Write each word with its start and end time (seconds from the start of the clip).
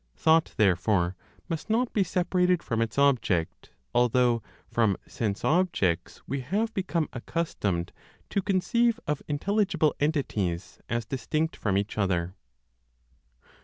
Thought, 0.15 0.55
therefore, 0.57 1.15
must 1.47 1.69
not 1.69 1.93
be 1.93 2.03
separated 2.03 2.63
from 2.63 2.81
its 2.81 2.97
object, 2.97 3.69
although, 3.93 4.41
from 4.67 4.97
sense 5.07 5.45
objects, 5.45 6.23
we 6.25 6.39
have 6.39 6.73
become 6.73 7.07
accustomed 7.13 7.93
to 8.31 8.41
conceive 8.41 8.99
of 9.05 9.21
intelligible 9.27 9.93
entities 9.99 10.79
as 10.89 11.05
distinct 11.05 11.55
from 11.55 11.77
each 11.77 11.99
other. 11.99 12.33